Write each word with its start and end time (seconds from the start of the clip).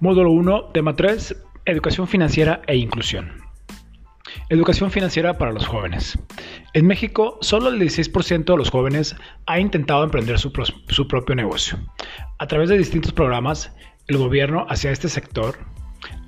Módulo 0.00 0.30
1, 0.30 0.70
tema 0.72 0.96
3, 0.96 1.36
Educación 1.66 2.08
financiera 2.08 2.62
e 2.66 2.74
inclusión. 2.74 3.32
Educación 4.48 4.90
financiera 4.90 5.36
para 5.36 5.52
los 5.52 5.66
jóvenes. 5.66 6.18
En 6.72 6.86
México, 6.86 7.36
solo 7.42 7.68
el 7.68 7.78
16% 7.78 8.44
de 8.44 8.56
los 8.56 8.70
jóvenes 8.70 9.14
ha 9.44 9.60
intentado 9.60 10.02
emprender 10.02 10.38
su, 10.38 10.52
su, 10.88 11.06
propio 11.06 11.34
negocio. 11.34 11.78
A 12.38 12.46
través 12.46 12.70
de 12.70 12.78
distintos 12.78 13.12
programas, 13.12 13.76
el 14.08 14.16
gobierno 14.16 14.64
hacia 14.70 14.90
este 14.90 15.10
sector 15.10 15.58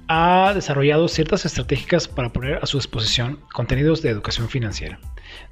ha 0.07 0.52
desarrollado 0.54 1.09
ciertas 1.09 1.46
estrategias 1.46 2.09
para 2.09 2.30
poner 2.30 2.57
a 2.62 2.66
su 2.66 2.77
disposición 2.77 3.41
contenidos 3.54 4.02
de 4.02 4.11
educación 4.11 4.50
financiera. 4.50 5.00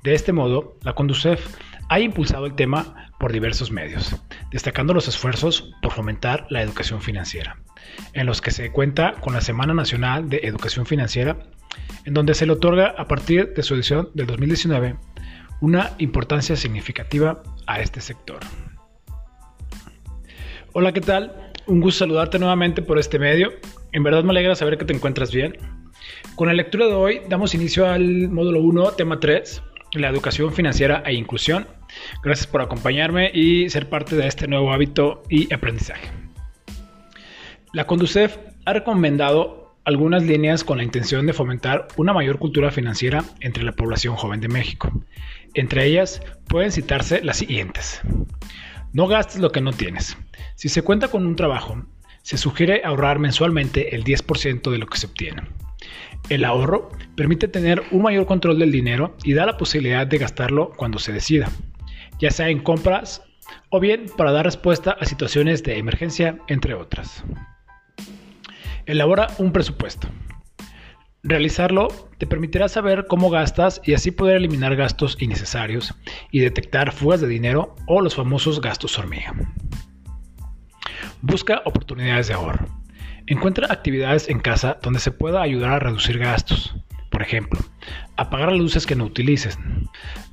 De 0.02 0.12
este 0.12 0.34
modo, 0.34 0.76
la 0.82 0.92
Conducef 0.92 1.56
ha 1.90 1.98
impulsado 1.98 2.46
el 2.46 2.54
tema 2.54 3.10
por 3.18 3.32
diversos 3.32 3.72
medios, 3.72 4.14
destacando 4.52 4.94
los 4.94 5.08
esfuerzos 5.08 5.74
por 5.82 5.92
fomentar 5.92 6.46
la 6.48 6.62
educación 6.62 7.02
financiera, 7.02 7.58
en 8.12 8.26
los 8.26 8.40
que 8.40 8.52
se 8.52 8.70
cuenta 8.70 9.14
con 9.20 9.34
la 9.34 9.40
Semana 9.40 9.74
Nacional 9.74 10.28
de 10.28 10.38
Educación 10.44 10.86
Financiera, 10.86 11.36
en 12.04 12.14
donde 12.14 12.34
se 12.34 12.46
le 12.46 12.52
otorga 12.52 12.94
a 12.96 13.08
partir 13.08 13.54
de 13.54 13.64
su 13.64 13.74
edición 13.74 14.08
del 14.14 14.28
2019 14.28 14.96
una 15.60 15.90
importancia 15.98 16.54
significativa 16.54 17.42
a 17.66 17.80
este 17.80 18.00
sector. 18.00 18.38
Hola, 20.72 20.92
¿qué 20.92 21.00
tal? 21.00 21.52
Un 21.66 21.80
gusto 21.80 22.04
saludarte 22.04 22.38
nuevamente 22.38 22.82
por 22.82 23.00
este 23.00 23.18
medio. 23.18 23.50
En 23.90 24.04
verdad 24.04 24.22
me 24.22 24.30
alegra 24.30 24.54
saber 24.54 24.78
que 24.78 24.84
te 24.84 24.94
encuentras 24.94 25.32
bien. 25.32 25.58
Con 26.36 26.46
la 26.46 26.54
lectura 26.54 26.86
de 26.86 26.94
hoy 26.94 27.20
damos 27.28 27.52
inicio 27.52 27.84
al 27.84 28.28
módulo 28.28 28.60
1, 28.60 28.92
tema 28.92 29.18
3, 29.18 29.62
la 29.94 30.08
educación 30.08 30.52
financiera 30.52 31.02
e 31.04 31.14
inclusión. 31.14 31.66
Gracias 32.22 32.46
por 32.46 32.62
acompañarme 32.62 33.30
y 33.32 33.68
ser 33.70 33.88
parte 33.88 34.16
de 34.16 34.26
este 34.26 34.48
nuevo 34.48 34.72
hábito 34.72 35.22
y 35.28 35.52
aprendizaje. 35.52 36.08
La 37.72 37.86
Conducef 37.86 38.36
ha 38.64 38.72
recomendado 38.72 39.76
algunas 39.84 40.22
líneas 40.22 40.64
con 40.64 40.78
la 40.78 40.84
intención 40.84 41.26
de 41.26 41.32
fomentar 41.32 41.88
una 41.96 42.12
mayor 42.12 42.38
cultura 42.38 42.70
financiera 42.70 43.24
entre 43.40 43.64
la 43.64 43.72
población 43.72 44.16
joven 44.16 44.40
de 44.40 44.48
México. 44.48 44.92
Entre 45.54 45.86
ellas 45.86 46.20
pueden 46.48 46.72
citarse 46.72 47.22
las 47.22 47.38
siguientes. 47.38 48.00
No 48.92 49.06
gastes 49.06 49.40
lo 49.40 49.52
que 49.52 49.60
no 49.60 49.72
tienes. 49.72 50.16
Si 50.56 50.68
se 50.68 50.82
cuenta 50.82 51.08
con 51.08 51.26
un 51.26 51.36
trabajo, 51.36 51.84
se 52.22 52.36
sugiere 52.36 52.82
ahorrar 52.84 53.18
mensualmente 53.18 53.94
el 53.94 54.04
10% 54.04 54.70
de 54.70 54.78
lo 54.78 54.86
que 54.86 54.98
se 54.98 55.06
obtiene. 55.06 55.42
El 56.28 56.44
ahorro 56.44 56.90
permite 57.16 57.48
tener 57.48 57.82
un 57.90 58.02
mayor 58.02 58.26
control 58.26 58.58
del 58.58 58.70
dinero 58.70 59.16
y 59.24 59.32
da 59.32 59.46
la 59.46 59.56
posibilidad 59.56 60.06
de 60.06 60.18
gastarlo 60.18 60.72
cuando 60.76 60.98
se 60.98 61.12
decida, 61.12 61.50
ya 62.20 62.30
sea 62.30 62.48
en 62.48 62.60
compras 62.60 63.22
o 63.70 63.80
bien 63.80 64.06
para 64.16 64.32
dar 64.32 64.44
respuesta 64.44 64.92
a 64.92 65.04
situaciones 65.04 65.62
de 65.62 65.78
emergencia, 65.78 66.38
entre 66.48 66.74
otras. 66.74 67.24
Elabora 68.86 69.28
un 69.38 69.52
presupuesto. 69.52 70.08
Realizarlo 71.22 71.88
te 72.18 72.26
permitirá 72.26 72.68
saber 72.68 73.06
cómo 73.06 73.28
gastas 73.28 73.80
y 73.84 73.94
así 73.94 74.10
poder 74.10 74.36
eliminar 74.36 74.74
gastos 74.74 75.16
innecesarios 75.20 75.94
y 76.30 76.40
detectar 76.40 76.92
fugas 76.92 77.20
de 77.20 77.28
dinero 77.28 77.76
o 77.86 78.00
los 78.00 78.14
famosos 78.14 78.60
gastos 78.60 78.98
hormiga. 78.98 79.34
Busca 81.20 81.62
oportunidades 81.66 82.28
de 82.28 82.34
ahorro. 82.34 82.66
Encuentra 83.26 83.70
actividades 83.70 84.28
en 84.28 84.40
casa 84.40 84.78
donde 84.82 84.98
se 84.98 85.12
pueda 85.12 85.42
ayudar 85.42 85.72
a 85.72 85.78
reducir 85.78 86.18
gastos. 86.18 86.74
Por 87.10 87.22
ejemplo, 87.22 87.60
apagar 88.16 88.50
las 88.52 88.60
luces 88.60 88.86
que 88.86 88.96
no 88.96 89.04
utilices, 89.04 89.58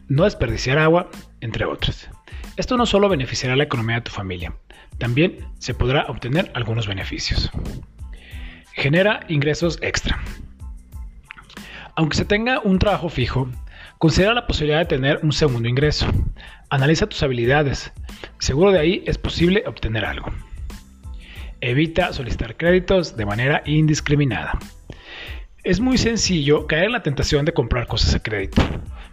no 0.08 0.24
desperdiciar 0.24 0.78
agua, 0.78 1.10
entre 1.42 1.66
otras. 1.66 2.10
Esto 2.56 2.78
no 2.78 2.86
solo 2.86 3.10
beneficiará 3.10 3.56
la 3.56 3.64
economía 3.64 3.98
de 3.98 4.02
tu 4.02 4.12
familia, 4.12 4.54
también 4.98 5.40
se 5.60 5.74
podrá 5.74 6.06
obtener 6.08 6.52
algunos 6.56 6.88
beneficios. 6.88 7.52
Genera 8.74 9.22
ingresos 9.28 9.80
extra. 9.82 10.20
Aunque 11.96 12.18
se 12.18 12.26
tenga 12.26 12.60
un 12.60 12.80
trabajo 12.80 13.10
fijo, 13.10 13.50
considera 13.98 14.34
la 14.34 14.48
posibilidad 14.48 14.80
de 14.80 14.86
tener 14.86 15.20
un 15.24 15.32
segundo 15.32 15.68
ingreso. 15.68 16.08
Analiza 16.70 17.08
tus 17.08 17.24
habilidades. 17.24 17.92
Seguro 18.40 18.72
de 18.72 18.80
ahí 18.80 19.04
es 19.08 19.18
posible 19.18 19.64
obtener 19.66 20.06
algo. 20.06 20.32
Evita 21.62 22.14
solicitar 22.14 22.56
créditos 22.56 23.18
de 23.18 23.26
manera 23.26 23.64
indiscriminada. 23.66 24.60
Es 25.68 25.82
muy 25.82 25.98
sencillo 25.98 26.66
caer 26.66 26.86
en 26.86 26.94
la 26.94 27.04
tentación 27.04 27.44
de 27.44 27.52
comprar 27.52 27.88
cosas 27.88 28.16
a 28.16 28.24
crédito, 28.24 28.62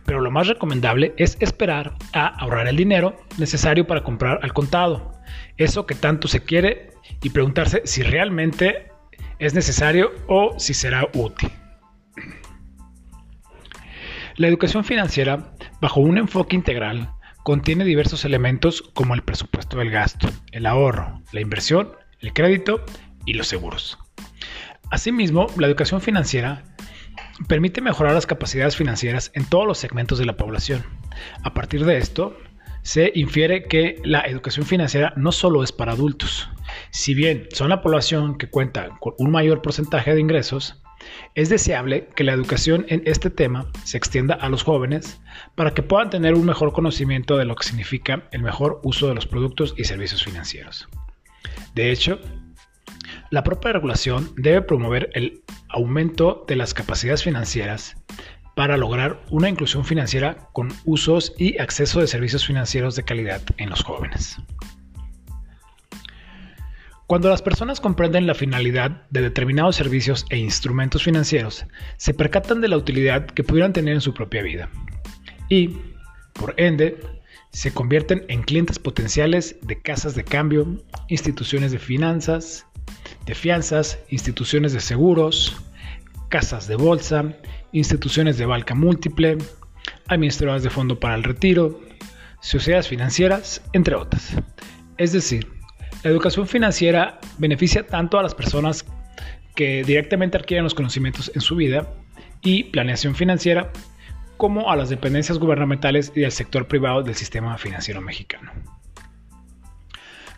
pero 0.07 0.21
lo 0.21 0.31
más 0.31 0.47
recomendable 0.47 1.13
es 1.17 1.37
esperar 1.41 1.97
a 2.13 2.29
ahorrar 2.29 2.69
el 2.69 2.77
dinero 2.77 3.17
necesario 3.39 3.89
para 3.89 4.05
comprar 4.05 4.39
al 4.41 4.53
contado, 4.53 5.21
eso 5.57 5.85
que 5.85 5.97
tanto 5.97 6.29
se 6.29 6.45
quiere, 6.45 6.91
y 7.25 7.31
preguntarse 7.31 7.83
si 7.87 8.05
realmente 8.05 8.93
es 9.41 9.53
necesario 9.53 10.13
o 10.29 10.55
si 10.57 10.75
será 10.75 11.09
útil. 11.15 11.51
La 14.37 14.47
educación 14.47 14.85
financiera, 14.85 15.57
bajo 15.81 15.99
un 15.99 16.19
enfoque 16.19 16.55
integral, 16.55 17.11
contiene 17.43 17.85
diversos 17.85 18.25
elementos 18.25 18.81
como 18.81 19.17
el 19.17 19.25
presupuesto 19.25 19.79
del 19.79 19.91
gasto, 19.91 20.31
el 20.53 20.67
ahorro, 20.67 21.21
la 21.33 21.41
inversión 21.41 21.97
el 22.21 22.33
crédito 22.33 22.85
y 23.27 23.35
los 23.35 23.49
seguros. 23.49 23.99
Asimismo, 24.91 25.47
la 25.57 25.67
educación 25.67 26.01
financiera 26.01 26.65
permite 27.49 27.81
mejorar 27.81 28.15
las 28.15 28.27
capacidades 28.27 28.77
financieras 28.77 29.31
en 29.35 29.45
todos 29.45 29.67
los 29.67 29.79
segmentos 29.79 30.19
de 30.19 30.27
la 30.27 30.37
población. 30.37 30.85
A 31.43 31.55
partir 31.55 31.85
de 31.85 31.99
esto, 31.99 32.37
se 32.83 33.13
infiere 33.15 33.65
que 33.65 34.01
la 34.05 34.21
educación 34.21 34.67
financiera 34.67 35.15
no 35.17 35.33
solo 35.33 35.65
es 35.65 35.73
para 35.73 35.93
adultos. 35.93 36.51
Si 36.91 37.15
bien 37.15 37.49
son 37.53 37.71
la 37.71 37.81
población 37.81 38.37
que 38.37 38.51
cuenta 38.51 38.91
con 39.01 39.15
un 39.19 39.31
mayor 39.31 39.63
porcentaje 39.63 40.15
de 40.15 40.21
ingresos, 40.21 40.83
es 41.35 41.49
deseable 41.49 42.09
que 42.15 42.25
la 42.25 42.33
educación 42.33 42.87
en 42.89 43.03
este 43.07 43.31
tema 43.31 43.71
se 43.85 43.97
extienda 43.97 44.35
a 44.35 44.49
los 44.49 44.63
jóvenes 44.63 45.21
para 45.55 45.73
que 45.73 45.83
puedan 45.83 46.11
tener 46.11 46.35
un 46.35 46.45
mejor 46.45 46.73
conocimiento 46.73 47.37
de 47.37 47.45
lo 47.45 47.57
que 47.57 47.67
significa 47.67 48.29
el 48.33 48.43
mejor 48.43 48.81
uso 48.85 49.09
de 49.09 49.15
los 49.15 49.27
productos 49.27 49.75
y 49.77 49.85
servicios 49.85 50.23
financieros. 50.23 50.89
De 51.75 51.91
hecho, 51.91 52.21
la 53.35 53.43
propia 53.43 53.73
regulación 53.73 54.33
debe 54.37 54.63
promover 54.63 55.11
el 55.13 55.43
aumento 55.69 56.45
de 56.47 56.55
las 56.55 56.73
capacidades 56.73 57.25
financieras 57.25 57.97
para 58.55 58.77
lograr 58.77 59.21
una 59.29 59.49
inclusión 59.49 59.85
financiera 59.85 60.49
con 60.53 60.69
usos 60.85 61.35
y 61.37 61.59
acceso 61.59 61.99
de 61.99 62.07
servicios 62.07 62.47
financieros 62.47 62.95
de 62.95 63.03
calidad 63.03 63.43
en 63.57 63.71
los 63.71 63.83
jóvenes. 63.83 64.37
Cuando 67.09 67.29
las 67.29 67.43
personas 67.43 67.81
comprenden 67.81 68.29
la 68.29 68.37
finalidad 68.37 69.05
de 69.11 69.23
determinados 69.23 69.75
servicios 69.75 70.27
e 70.31 70.39
instrumentos 70.39 71.03
financieros, 71.03 71.67
se 71.97 72.15
percatan 72.15 72.61
de 72.61 72.69
la 72.69 72.77
utilidad 72.77 73.27
que 73.27 73.43
pudieran 73.43 73.73
tener 73.73 73.95
en 73.95 74.01
su 74.01 74.15
propia 74.15 74.45
vida 74.45 74.71
y, 75.49 75.77
por 76.35 76.55
ende, 76.57 77.01
se 77.51 77.75
convierten 77.75 78.27
en 78.29 78.43
clientes 78.43 78.79
potenciales 78.79 79.57
de 79.61 79.83
casas 79.83 80.15
de 80.15 80.23
cambio, 80.23 80.81
instituciones 81.09 81.73
de 81.73 81.81
finanzas, 81.81 82.67
de 83.27 83.35
fianzas, 83.35 83.99
instituciones 84.11 84.73
de 84.73 84.81
seguros, 84.81 85.57
casas 86.29 86.67
de 86.67 86.77
bolsa, 86.77 87.37
instituciones 87.73 88.39
de 88.39 88.47
banca 88.47 88.75
múltiple, 88.75 89.39
administradoras 90.09 90.63
de 90.63 90.71
fondo 90.71 91.01
para 91.01 91.15
el 91.15 91.23
retiro, 91.23 91.81
sociedades 92.41 92.89
financieras, 92.89 93.63
entre 93.73 93.95
otras. 93.95 94.35
Es 94.97 95.13
decir, 95.13 95.47
la 96.03 96.11
educación 96.11 96.47
financiera 96.47 97.19
beneficia 97.39 97.87
tanto 97.87 98.19
a 98.19 98.23
las 98.23 98.35
personas 98.35 98.85
que 99.55 99.85
directamente 99.85 100.37
adquieren 100.37 100.65
los 100.65 100.75
conocimientos 100.75 101.31
en 101.35 101.41
su 101.41 101.57
vida 101.57 101.89
y 102.43 102.65
planeación 102.65 103.15
financiera 103.15 103.73
como 104.37 104.71
a 104.71 104.77
las 104.77 104.91
dependencias 104.91 105.39
gubernamentales 105.39 106.13
y 106.15 106.25
al 106.25 106.33
sector 106.33 106.67
privado 106.67 107.03
del 107.03 107.15
sistema 107.15 107.57
financiero 107.57 108.01
mexicano. 108.01 108.53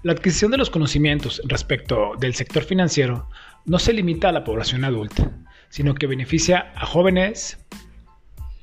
La 0.06 0.12
adquisición 0.12 0.52
de 0.52 0.56
los 0.56 0.70
conocimientos 0.70 1.42
respecto 1.46 2.12
del 2.20 2.32
sector 2.32 2.62
financiero 2.62 3.28
no 3.64 3.80
se 3.80 3.92
limita 3.92 4.28
a 4.28 4.32
la 4.32 4.44
población 4.44 4.84
adulta, 4.84 5.32
sino 5.68 5.96
que 5.96 6.06
beneficia 6.06 6.72
a 6.76 6.86
jóvenes, 6.86 7.58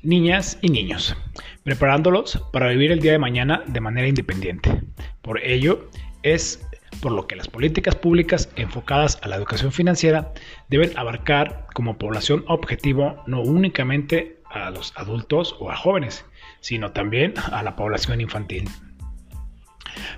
niñas 0.02 0.56
y 0.62 0.70
niños, 0.70 1.14
preparándolos 1.62 2.42
para 2.50 2.68
vivir 2.68 2.92
el 2.92 3.00
día 3.00 3.12
de 3.12 3.18
mañana 3.18 3.62
de 3.66 3.78
manera 3.82 4.08
independiente. 4.08 4.84
Por 5.20 5.38
ello, 5.44 5.90
es 6.22 6.66
por 7.02 7.12
lo 7.12 7.26
que 7.26 7.36
las 7.36 7.48
políticas 7.48 7.94
públicas 7.94 8.48
enfocadas 8.56 9.18
a 9.20 9.28
la 9.28 9.36
educación 9.36 9.70
financiera 9.70 10.32
deben 10.70 10.96
abarcar 10.96 11.66
como 11.74 11.98
población 11.98 12.46
objetivo 12.48 13.22
no 13.26 13.42
únicamente 13.42 14.40
a 14.48 14.70
los 14.70 14.94
adultos 14.96 15.56
o 15.60 15.70
a 15.70 15.76
jóvenes, 15.76 16.24
sino 16.60 16.92
también 16.92 17.34
a 17.52 17.62
la 17.62 17.76
población 17.76 18.22
infantil. 18.22 18.66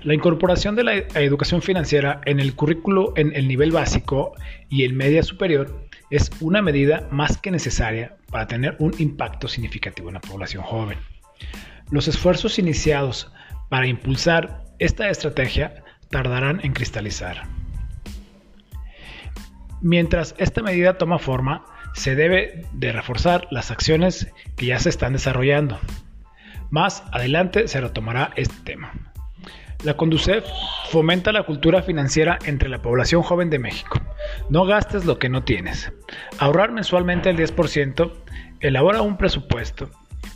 La 0.03 0.13
incorporación 0.13 0.75
de 0.75 0.83
la 0.83 0.95
educación 0.95 1.61
financiera 1.61 2.21
en 2.25 2.39
el 2.39 2.55
currículo 2.55 3.13
en 3.15 3.35
el 3.35 3.47
nivel 3.47 3.71
básico 3.71 4.33
y 4.69 4.83
el 4.83 4.93
media 4.93 5.23
superior 5.23 5.87
es 6.09 6.29
una 6.39 6.61
medida 6.61 7.07
más 7.11 7.37
que 7.37 7.51
necesaria 7.51 8.15
para 8.31 8.47
tener 8.47 8.75
un 8.79 8.93
impacto 8.97 9.47
significativo 9.47 10.09
en 10.09 10.15
la 10.15 10.21
población 10.21 10.63
joven. 10.63 10.97
Los 11.91 12.07
esfuerzos 12.07 12.59
iniciados 12.59 13.31
para 13.69 13.87
impulsar 13.87 14.63
esta 14.79 15.09
estrategia 15.09 15.83
tardarán 16.09 16.61
en 16.63 16.73
cristalizar. 16.73 17.43
Mientras 19.81 20.35
esta 20.37 20.61
medida 20.61 20.97
toma 20.97 21.19
forma, 21.19 21.65
se 21.93 22.15
debe 22.15 22.65
de 22.73 22.91
reforzar 22.91 23.47
las 23.51 23.71
acciones 23.71 24.31
que 24.55 24.67
ya 24.67 24.79
se 24.79 24.89
están 24.89 25.13
desarrollando. 25.13 25.79
Más 26.69 27.03
adelante 27.11 27.67
se 27.67 27.79
retomará 27.79 28.31
este 28.35 28.55
tema. 28.63 28.93
La 29.83 29.95
Conducef 29.95 30.43
fomenta 30.89 31.31
la 31.31 31.43
cultura 31.43 31.83
financiera 31.83 32.39
entre 32.45 32.67
la 32.67 32.81
población 32.81 33.21
joven 33.21 33.51
de 33.51 33.59
México. 33.59 34.01
No 34.49 34.65
gastes 34.65 35.05
lo 35.05 35.19
que 35.19 35.29
no 35.29 35.43
tienes. 35.43 35.91
Ahorrar 36.39 36.71
mensualmente 36.71 37.29
el 37.29 37.37
10%, 37.37 38.11
elabora 38.59 39.03
un 39.03 39.17
presupuesto, 39.17 39.89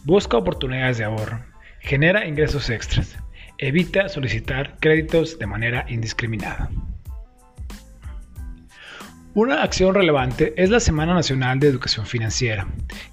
busca 0.04 0.38
oportunidades 0.38 1.00
de 1.00 1.06
ahorro, 1.06 1.44
genera 1.80 2.28
ingresos 2.28 2.70
extras, 2.70 3.18
evita 3.58 4.10
solicitar 4.10 4.78
créditos 4.80 5.40
de 5.40 5.48
manera 5.48 5.86
indiscriminada. 5.90 6.70
Una 9.34 9.64
acción 9.64 9.96
relevante 9.96 10.54
es 10.56 10.70
la 10.70 10.80
Semana 10.80 11.16
Nacional 11.16 11.60
de 11.60 11.68
Educación 11.68 12.06
Financiera, 12.06 12.68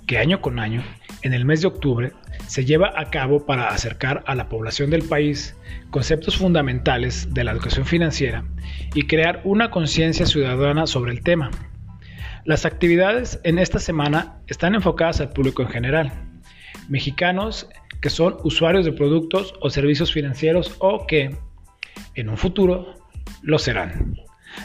que 0.06 0.18
año 0.18 0.42
con 0.42 0.58
año, 0.58 0.82
en 1.22 1.32
el 1.32 1.46
mes 1.46 1.62
de 1.62 1.68
octubre, 1.68 2.12
se 2.48 2.64
lleva 2.64 2.92
a 2.96 3.10
cabo 3.10 3.44
para 3.44 3.68
acercar 3.68 4.24
a 4.26 4.34
la 4.34 4.48
población 4.48 4.88
del 4.88 5.02
país 5.02 5.54
conceptos 5.90 6.38
fundamentales 6.38 7.32
de 7.34 7.44
la 7.44 7.52
educación 7.52 7.84
financiera 7.84 8.44
y 8.94 9.06
crear 9.06 9.42
una 9.44 9.70
conciencia 9.70 10.24
ciudadana 10.24 10.86
sobre 10.86 11.12
el 11.12 11.22
tema. 11.22 11.50
Las 12.44 12.64
actividades 12.64 13.38
en 13.44 13.58
esta 13.58 13.78
semana 13.78 14.40
están 14.46 14.74
enfocadas 14.74 15.20
al 15.20 15.28
público 15.28 15.60
en 15.60 15.68
general, 15.68 16.12
mexicanos 16.88 17.68
que 18.00 18.08
son 18.08 18.38
usuarios 18.42 18.86
de 18.86 18.92
productos 18.92 19.54
o 19.60 19.68
servicios 19.68 20.10
financieros 20.10 20.74
o 20.78 21.06
que, 21.06 21.36
en 22.14 22.28
un 22.30 22.38
futuro, 22.38 22.94
lo 23.42 23.58
serán. 23.58 24.16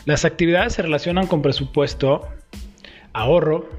Las 0.06 0.24
actividades 0.24 0.74
se 0.74 0.84
relacionan 0.84 1.28
con 1.28 1.42
presupuesto, 1.42 2.30
ahorro, 3.12 3.70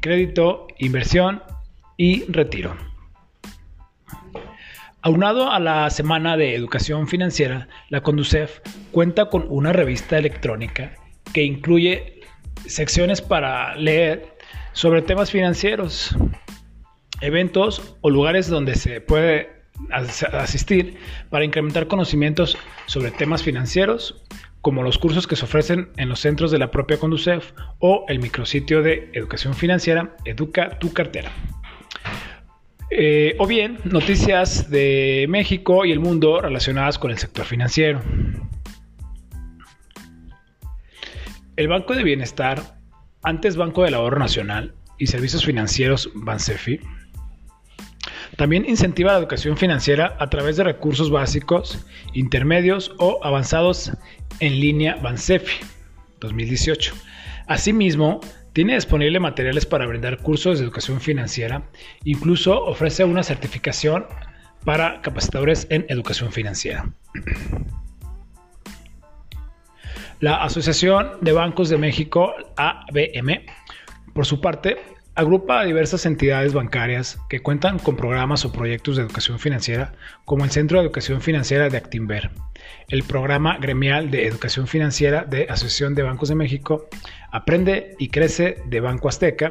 crédito, 0.00 0.68
inversión 0.78 1.42
y 1.98 2.24
retiro. 2.32 2.91
Aunado 5.04 5.50
a 5.50 5.58
la 5.58 5.90
Semana 5.90 6.36
de 6.36 6.54
Educación 6.54 7.08
Financiera, 7.08 7.66
la 7.88 8.04
Conducef 8.04 8.60
cuenta 8.92 9.24
con 9.30 9.46
una 9.48 9.72
revista 9.72 10.16
electrónica 10.16 10.94
que 11.34 11.42
incluye 11.42 12.20
secciones 12.66 13.20
para 13.20 13.74
leer 13.74 14.36
sobre 14.74 15.02
temas 15.02 15.32
financieros, 15.32 16.16
eventos 17.20 17.96
o 18.00 18.10
lugares 18.10 18.46
donde 18.46 18.76
se 18.76 19.00
puede 19.00 19.50
asistir 19.90 20.96
para 21.30 21.44
incrementar 21.44 21.88
conocimientos 21.88 22.56
sobre 22.86 23.10
temas 23.10 23.42
financieros, 23.42 24.22
como 24.60 24.84
los 24.84 24.98
cursos 24.98 25.26
que 25.26 25.34
se 25.34 25.46
ofrecen 25.46 25.90
en 25.96 26.10
los 26.10 26.20
centros 26.20 26.52
de 26.52 26.58
la 26.58 26.70
propia 26.70 26.98
Conducef 26.98 27.50
o 27.80 28.04
el 28.06 28.20
micrositio 28.20 28.82
de 28.82 29.10
educación 29.14 29.54
financiera 29.54 30.14
Educa 30.24 30.78
tu 30.78 30.92
cartera. 30.92 31.32
Eh, 32.94 33.36
o 33.38 33.46
bien 33.46 33.78
noticias 33.84 34.68
de 34.68 35.24
México 35.26 35.86
y 35.86 35.92
el 35.92 35.98
mundo 35.98 36.42
relacionadas 36.42 36.98
con 36.98 37.10
el 37.10 37.16
sector 37.16 37.46
financiero. 37.46 38.02
El 41.56 41.68
Banco 41.68 41.94
de 41.94 42.02
Bienestar, 42.02 42.76
antes 43.22 43.56
Banco 43.56 43.84
del 43.84 43.94
Ahorro 43.94 44.18
Nacional 44.18 44.74
y 44.98 45.06
Servicios 45.06 45.42
Financieros 45.46 46.10
Bansefi, 46.14 46.80
también 48.36 48.68
incentiva 48.68 49.12
la 49.12 49.20
educación 49.20 49.56
financiera 49.56 50.14
a 50.20 50.28
través 50.28 50.58
de 50.58 50.64
recursos 50.64 51.10
básicos, 51.10 51.86
intermedios 52.12 52.94
o 52.98 53.20
avanzados 53.22 53.92
en 54.40 54.60
línea 54.60 54.96
Bansefi 54.96 55.64
2018. 56.20 56.92
Asimismo, 57.46 58.20
tiene 58.52 58.74
disponible 58.74 59.18
materiales 59.20 59.66
para 59.66 59.86
brindar 59.86 60.18
cursos 60.18 60.58
de 60.58 60.64
educación 60.64 61.00
financiera, 61.00 61.62
incluso 62.04 62.64
ofrece 62.64 63.04
una 63.04 63.22
certificación 63.22 64.06
para 64.64 65.00
capacitadores 65.00 65.66
en 65.70 65.86
educación 65.88 66.32
financiera. 66.32 66.90
La 70.20 70.44
Asociación 70.44 71.18
de 71.20 71.32
Bancos 71.32 71.68
de 71.68 71.78
México, 71.78 72.32
ABM, 72.56 73.44
por 74.14 74.24
su 74.24 74.40
parte, 74.40 74.76
Agrupa 75.14 75.60
a 75.60 75.64
diversas 75.64 76.06
entidades 76.06 76.54
bancarias 76.54 77.18
que 77.28 77.40
cuentan 77.40 77.78
con 77.78 77.96
programas 77.96 78.46
o 78.46 78.52
proyectos 78.52 78.96
de 78.96 79.02
educación 79.02 79.38
financiera, 79.38 79.92
como 80.24 80.44
el 80.44 80.50
Centro 80.50 80.78
de 80.78 80.86
Educación 80.86 81.20
Financiera 81.20 81.68
de 81.68 81.76
Actinver, 81.76 82.30
el 82.88 83.02
Programa 83.02 83.58
Gremial 83.58 84.10
de 84.10 84.26
Educación 84.26 84.66
Financiera 84.66 85.24
de 85.24 85.48
Asociación 85.50 85.94
de 85.94 86.02
Bancos 86.02 86.30
de 86.30 86.34
México, 86.34 86.88
Aprende 87.30 87.94
y 87.98 88.08
Crece 88.08 88.62
de 88.64 88.80
Banco 88.80 89.10
Azteca, 89.10 89.50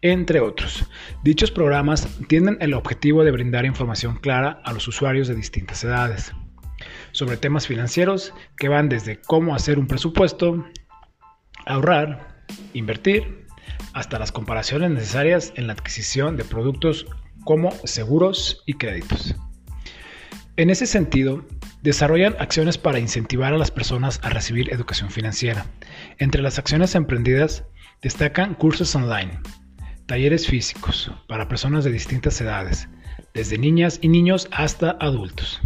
entre 0.00 0.40
otros. 0.40 0.86
Dichos 1.22 1.50
programas 1.50 2.08
tienen 2.26 2.56
el 2.60 2.72
objetivo 2.72 3.24
de 3.24 3.30
brindar 3.30 3.66
información 3.66 4.16
clara 4.16 4.62
a 4.64 4.72
los 4.72 4.88
usuarios 4.88 5.28
de 5.28 5.34
distintas 5.34 5.84
edades 5.84 6.32
sobre 7.12 7.36
temas 7.36 7.66
financieros 7.66 8.32
que 8.56 8.70
van 8.70 8.88
desde 8.88 9.20
cómo 9.20 9.54
hacer 9.54 9.78
un 9.78 9.86
presupuesto, 9.86 10.64
ahorrar, 11.66 12.44
invertir, 12.72 13.43
hasta 13.92 14.18
las 14.18 14.32
comparaciones 14.32 14.90
necesarias 14.90 15.52
en 15.56 15.66
la 15.66 15.72
adquisición 15.72 16.36
de 16.36 16.44
productos 16.44 17.06
como 17.44 17.70
seguros 17.84 18.62
y 18.66 18.74
créditos. 18.74 19.34
En 20.56 20.70
ese 20.70 20.86
sentido, 20.86 21.44
desarrollan 21.82 22.36
acciones 22.38 22.78
para 22.78 22.98
incentivar 22.98 23.52
a 23.52 23.58
las 23.58 23.70
personas 23.70 24.20
a 24.22 24.30
recibir 24.30 24.72
educación 24.72 25.10
financiera. 25.10 25.66
Entre 26.18 26.42
las 26.42 26.58
acciones 26.58 26.94
emprendidas 26.94 27.64
destacan 28.02 28.54
cursos 28.54 28.94
online, 28.94 29.40
talleres 30.06 30.46
físicos 30.46 31.10
para 31.26 31.48
personas 31.48 31.84
de 31.84 31.92
distintas 31.92 32.40
edades, 32.40 32.88
desde 33.34 33.58
niñas 33.58 33.98
y 34.00 34.08
niños 34.08 34.48
hasta 34.52 34.96
adultos, 35.00 35.60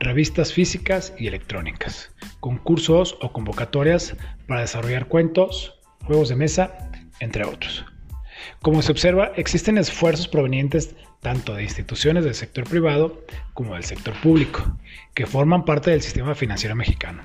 revistas 0.00 0.52
físicas 0.52 1.14
y 1.18 1.28
electrónicas, 1.28 2.10
concursos 2.40 3.16
o 3.20 3.32
convocatorias 3.32 4.16
para 4.46 4.62
desarrollar 4.62 5.06
cuentos, 5.06 5.78
juegos 6.04 6.28
de 6.28 6.36
mesa 6.36 6.87
entre 7.20 7.44
otros. 7.44 7.84
Como 8.62 8.82
se 8.82 8.92
observa, 8.92 9.32
existen 9.36 9.78
esfuerzos 9.78 10.28
provenientes 10.28 10.94
tanto 11.20 11.54
de 11.54 11.64
instituciones 11.64 12.24
del 12.24 12.34
sector 12.34 12.64
privado 12.64 13.24
como 13.54 13.74
del 13.74 13.84
sector 13.84 14.14
público, 14.20 14.76
que 15.14 15.26
forman 15.26 15.64
parte 15.64 15.90
del 15.90 16.02
sistema 16.02 16.34
financiero 16.34 16.76
mexicano, 16.76 17.22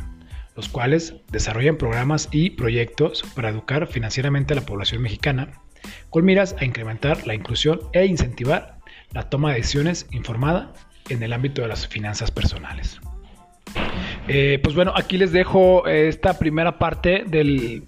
los 0.56 0.70
cuales 0.70 1.16
desarrollan 1.32 1.78
programas 1.78 2.30
y 2.32 2.52
proyectos 2.52 3.24
para 3.36 3.50
educar 3.50 3.88
financieramente 3.88 4.54
a 4.54 4.56
la 4.56 4.66
población 4.66 5.02
mexicana, 5.02 5.62
con 6.10 6.26
miras 6.26 6.56
a 6.60 6.66
incrementar 6.66 7.28
la 7.28 7.36
inclusión 7.36 7.82
e 7.94 8.06
incentivar 8.06 8.80
la 9.12 9.30
toma 9.30 9.50
de 9.50 9.58
decisiones 9.58 10.08
informada 10.12 10.74
en 11.10 11.22
el 11.22 11.34
ámbito 11.34 11.62
de 11.62 11.68
las 11.68 11.88
finanzas 11.88 12.32
personales. 12.32 13.00
Eh, 14.28 14.60
pues 14.64 14.76
bueno, 14.76 14.94
aquí 14.96 15.18
les 15.18 15.32
dejo 15.32 15.86
esta 15.88 16.40
primera 16.40 16.80
parte 16.80 17.24
del 17.28 17.84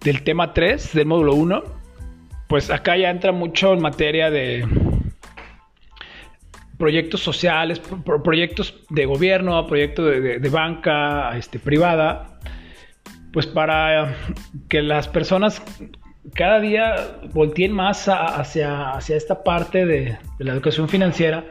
del 0.00 0.22
tema 0.22 0.52
3 0.52 0.92
del 0.94 1.06
módulo 1.06 1.34
1, 1.34 1.62
pues 2.48 2.70
acá 2.70 2.96
ya 2.96 3.10
entra 3.10 3.32
mucho 3.32 3.72
en 3.72 3.80
materia 3.80 4.30
de 4.30 4.66
proyectos 6.78 7.20
sociales, 7.20 7.80
proyectos 8.22 8.74
de 8.90 9.06
gobierno, 9.06 9.66
proyectos 9.66 10.06
de, 10.06 10.48
banca 10.50 11.36
este, 11.36 11.58
privada, 11.58 12.38
pues 13.32 13.46
para 13.46 14.14
que 14.68 14.82
las 14.82 15.08
personas 15.08 15.62
cada 16.34 16.60
día 16.60 17.18
volteen 17.32 17.72
más 17.72 18.08
hacia, 18.08 18.90
hacia 18.90 19.16
esta 19.16 19.42
parte 19.42 19.86
de, 19.86 20.18
la 20.38 20.52
educación 20.52 20.88
financiera, 20.88 21.44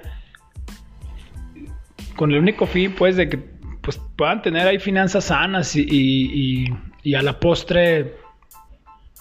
con 2.16 2.32
el 2.32 2.40
único 2.40 2.66
fin 2.66 2.94
pues 2.96 3.16
de 3.16 3.30
que 3.30 3.38
pues, 3.82 4.00
puedan 4.16 4.42
tener 4.42 4.68
ahí 4.68 4.80
finanzas 4.80 5.26
sanas 5.26 5.76
y, 5.76 6.68
y 7.04 7.16
a 7.16 7.22
la 7.22 7.40
postre 7.40 8.25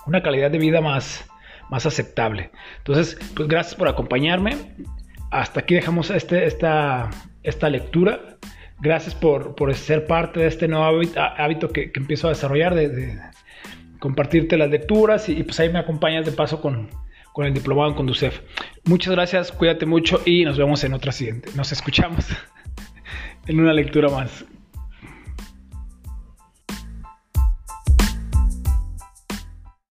una 0.06 0.22
calidad 0.22 0.50
de 0.50 0.58
vida 0.58 0.80
más, 0.80 1.24
más 1.70 1.86
aceptable. 1.86 2.50
Entonces, 2.78 3.18
pues 3.34 3.48
gracias 3.48 3.74
por 3.74 3.88
acompañarme. 3.88 4.56
Hasta 5.30 5.60
aquí 5.60 5.74
dejamos 5.74 6.10
este, 6.10 6.46
esta, 6.46 7.10
esta 7.42 7.70
lectura. 7.70 8.38
Gracias 8.80 9.14
por, 9.14 9.54
ser 9.74 10.06
parte 10.06 10.40
de 10.40 10.46
este 10.46 10.68
nuevo 10.68 11.00
hábito, 11.16 11.68
que, 11.70 11.90
empiezo 11.94 12.26
a 12.26 12.30
desarrollar, 12.30 12.74
de, 12.74 13.18
compartirte 13.98 14.56
las 14.56 14.68
lecturas 14.70 15.28
y, 15.28 15.42
pues 15.42 15.58
ahí 15.60 15.70
me 15.70 15.78
acompañas 15.78 16.26
de 16.26 16.32
paso 16.32 16.60
con, 16.60 16.90
con 17.32 17.46
el 17.46 17.54
diplomado 17.54 17.88
en 17.90 17.96
Conducef. 17.96 18.40
Muchas 18.84 19.14
gracias, 19.14 19.52
cuídate 19.52 19.86
mucho 19.86 20.20
y 20.24 20.44
nos 20.44 20.58
vemos 20.58 20.84
en 20.84 20.92
otra 20.92 21.12
siguiente. 21.12 21.50
Nos 21.54 21.72
escuchamos 21.72 22.26
en 23.46 23.60
una 23.60 23.72
lectura 23.72 24.08
más. 24.08 24.44